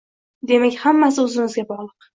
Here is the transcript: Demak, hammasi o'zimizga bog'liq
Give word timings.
Demak, 0.51 0.81
hammasi 0.87 1.23
o'zimizga 1.27 1.71
bog'liq 1.75 1.95